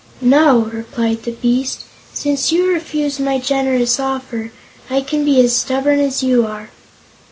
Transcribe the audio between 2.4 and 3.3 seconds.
you refuse